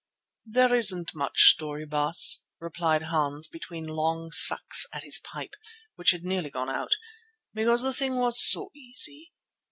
"There 0.47 0.73
isn't 0.73 1.13
much 1.13 1.51
story, 1.53 1.85
Baas," 1.85 2.41
replied 2.59 3.03
Hans 3.03 3.47
between 3.47 3.85
long 3.85 4.31
sucks 4.31 4.87
at 4.91 5.03
his 5.03 5.19
pipe, 5.19 5.53
which 5.93 6.09
had 6.09 6.23
nearly 6.25 6.49
gone 6.49 6.71
out, 6.71 6.93
"because 7.53 7.83
the 7.83 7.93
thing 7.93 8.15
was 8.15 8.41
so 8.43 8.71
easy. 8.73 9.31